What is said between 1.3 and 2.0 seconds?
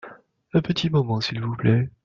vous plait.